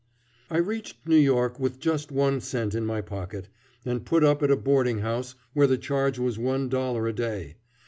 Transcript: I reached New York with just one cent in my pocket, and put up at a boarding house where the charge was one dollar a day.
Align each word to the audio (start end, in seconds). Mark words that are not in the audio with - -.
I 0.49 0.57
reached 0.57 1.07
New 1.07 1.15
York 1.15 1.59
with 1.59 1.79
just 1.79 2.11
one 2.11 2.39
cent 2.41 2.73
in 2.73 2.87
my 2.87 3.01
pocket, 3.01 3.49
and 3.85 4.03
put 4.03 4.23
up 4.23 4.41
at 4.41 4.49
a 4.49 4.55
boarding 4.57 5.01
house 5.01 5.35
where 5.53 5.67
the 5.67 5.77
charge 5.77 6.17
was 6.17 6.39
one 6.39 6.69
dollar 6.69 7.05
a 7.07 7.13
day. 7.13 7.57